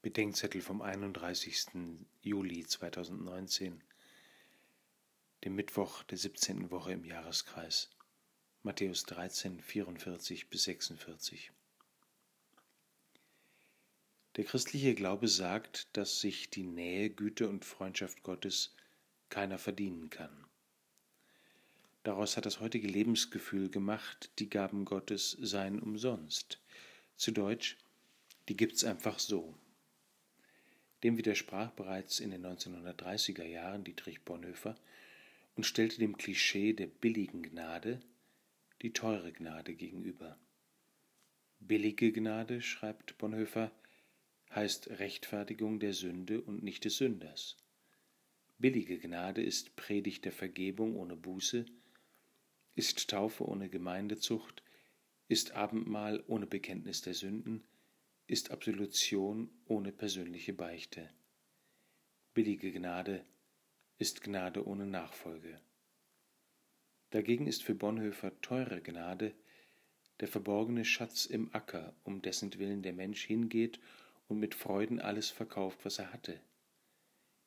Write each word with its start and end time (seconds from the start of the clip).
Bedenkzettel 0.00 0.60
vom 0.60 0.80
31. 0.80 1.66
Juli 2.22 2.64
2019, 2.64 3.82
dem 5.42 5.54
Mittwoch 5.56 6.04
der 6.04 6.16
17. 6.16 6.70
Woche 6.70 6.92
im 6.92 7.04
Jahreskreis. 7.04 7.90
Matthäus 8.62 9.02
13, 9.02 9.60
44 9.60 10.50
bis 10.50 10.62
46. 10.62 11.50
Der 14.36 14.44
christliche 14.44 14.94
Glaube 14.94 15.26
sagt, 15.26 15.88
dass 15.96 16.20
sich 16.20 16.48
die 16.48 16.62
Nähe, 16.62 17.10
Güte 17.10 17.48
und 17.48 17.64
Freundschaft 17.64 18.22
Gottes 18.22 18.76
keiner 19.30 19.58
verdienen 19.58 20.10
kann. 20.10 20.46
Daraus 22.04 22.36
hat 22.36 22.46
das 22.46 22.60
heutige 22.60 22.86
Lebensgefühl 22.86 23.68
gemacht, 23.68 24.30
die 24.38 24.48
Gaben 24.48 24.84
Gottes 24.84 25.36
seien 25.40 25.80
umsonst. 25.80 26.60
Zu 27.16 27.32
Deutsch, 27.32 27.76
die 28.48 28.56
gibt's 28.56 28.84
einfach 28.84 29.18
so. 29.18 29.58
Dem 31.02 31.16
widersprach 31.16 31.70
bereits 31.70 32.18
in 32.18 32.30
den 32.30 32.44
1930er 32.44 33.44
Jahren 33.44 33.84
Dietrich 33.84 34.22
Bonhoeffer 34.22 34.76
und 35.54 35.64
stellte 35.64 35.98
dem 35.98 36.16
Klischee 36.16 36.72
der 36.72 36.86
billigen 36.86 37.42
Gnade 37.42 38.00
die 38.82 38.92
teure 38.92 39.32
Gnade 39.32 39.74
gegenüber. 39.74 40.38
Billige 41.60 42.12
Gnade, 42.12 42.62
schreibt 42.62 43.18
Bonhoeffer, 43.18 43.72
heißt 44.54 44.90
Rechtfertigung 44.98 45.80
der 45.80 45.92
Sünde 45.92 46.40
und 46.40 46.62
nicht 46.62 46.84
des 46.84 46.96
Sünders. 46.98 47.56
Billige 48.58 48.98
Gnade 48.98 49.42
ist 49.42 49.76
Predigt 49.76 50.24
der 50.24 50.32
Vergebung 50.32 50.96
ohne 50.96 51.16
Buße, 51.16 51.66
ist 52.74 53.10
Taufe 53.10 53.44
ohne 53.44 53.68
Gemeindezucht, 53.68 54.62
ist 55.28 55.52
Abendmahl 55.52 56.22
ohne 56.26 56.46
Bekenntnis 56.46 57.02
der 57.02 57.14
Sünden, 57.14 57.64
ist 58.28 58.50
Absolution 58.50 59.50
ohne 59.64 59.90
persönliche 59.90 60.52
Beichte. 60.52 61.08
Billige 62.34 62.70
Gnade 62.70 63.24
ist 63.96 64.22
Gnade 64.22 64.66
ohne 64.66 64.84
Nachfolge. 64.84 65.58
Dagegen 67.08 67.46
ist 67.46 67.62
für 67.62 67.74
Bonhoeffer 67.74 68.38
teure 68.42 68.82
Gnade 68.82 69.34
der 70.20 70.28
verborgene 70.28 70.84
Schatz 70.84 71.24
im 71.24 71.54
Acker, 71.54 71.94
um 72.04 72.20
dessen 72.20 72.52
Willen 72.58 72.82
der 72.82 72.92
Mensch 72.92 73.24
hingeht 73.24 73.80
und 74.28 74.38
mit 74.38 74.54
Freuden 74.54 75.00
alles 75.00 75.30
verkauft, 75.30 75.78
was 75.84 75.98
er 75.98 76.12
hatte. 76.12 76.38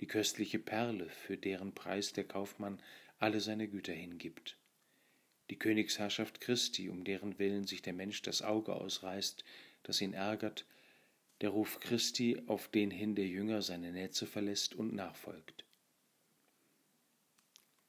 Die 0.00 0.06
köstliche 0.06 0.58
Perle, 0.58 1.10
für 1.10 1.36
deren 1.36 1.74
Preis 1.74 2.14
der 2.14 2.24
Kaufmann 2.24 2.80
alle 3.18 3.40
seine 3.40 3.68
Güter 3.68 3.92
hingibt. 3.92 4.56
Die 5.50 5.58
Königsherrschaft 5.58 6.40
Christi, 6.40 6.88
um 6.88 7.04
deren 7.04 7.38
Willen 7.38 7.66
sich 7.66 7.82
der 7.82 7.92
Mensch 7.92 8.22
das 8.22 8.40
Auge 8.40 8.74
ausreißt, 8.74 9.44
das 9.82 10.00
ihn 10.00 10.14
ärgert, 10.14 10.64
der 11.40 11.50
Ruf 11.50 11.80
Christi, 11.80 12.42
auf 12.46 12.68
den 12.68 12.90
hin 12.90 13.14
der 13.14 13.26
Jünger 13.26 13.62
seine 13.62 13.92
Netze 13.92 14.26
verlässt 14.26 14.74
und 14.74 14.94
nachfolgt. 14.94 15.64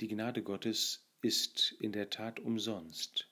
Die 0.00 0.08
Gnade 0.08 0.42
Gottes 0.42 1.04
ist 1.20 1.72
in 1.78 1.92
der 1.92 2.10
Tat 2.10 2.40
umsonst, 2.40 3.28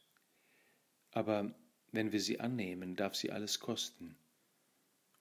aber 1.10 1.54
wenn 1.92 2.12
wir 2.12 2.20
sie 2.20 2.38
annehmen, 2.38 2.96
darf 2.96 3.16
sie 3.16 3.32
alles 3.32 3.58
kosten, 3.60 4.16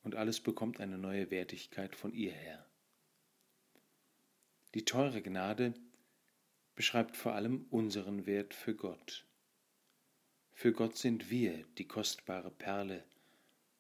und 0.04 0.16
alles 0.16 0.40
bekommt 0.40 0.80
eine 0.80 0.98
neue 0.98 1.32
Wertigkeit 1.32 1.96
von 1.96 2.14
ihr 2.14 2.32
her. 2.32 2.66
Die 4.74 4.86
teure 4.86 5.22
Gnade 5.22 5.74
beschreibt 6.76 7.18
vor 7.18 7.34
allem 7.34 7.66
unseren 7.70 8.26
Wert 8.26 8.54
für 8.54 8.76
Gott. 8.76 9.26
Für 10.54 10.72
Gott 10.72 10.98
sind 10.98 11.30
wir 11.30 11.66
die 11.78 11.88
kostbare 11.88 12.52
Perle 12.52 13.04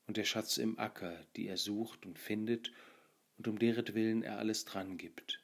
und 0.09 0.17
der 0.17 0.25
Schatz 0.25 0.57
im 0.57 0.79
Acker, 0.79 1.23
die 1.35 1.47
er 1.47 1.57
sucht 1.57 2.03
und 2.07 2.17
findet 2.17 2.71
und 3.37 3.47
um 3.47 3.59
deretwillen 3.59 4.23
er 4.23 4.39
alles 4.39 4.65
dran 4.65 4.97
gibt, 4.97 5.39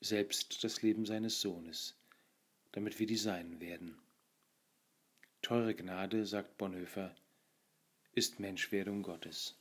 selbst 0.00 0.64
das 0.64 0.82
Leben 0.82 1.06
seines 1.06 1.40
Sohnes, 1.40 1.96
damit 2.72 2.98
wir 2.98 3.06
die 3.06 3.16
Seinen 3.16 3.60
werden. 3.60 3.96
Teure 5.40 5.76
Gnade, 5.76 6.26
sagt 6.26 6.58
Bonhoeffer, 6.58 7.14
ist 8.12 8.40
Menschwerdung 8.40 9.04
Gottes. 9.04 9.56